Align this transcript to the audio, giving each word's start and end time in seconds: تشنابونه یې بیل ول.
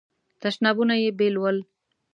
تشنابونه 0.41 0.93
یې 1.03 1.09
بیل 1.17 1.35
ول. 1.39 1.57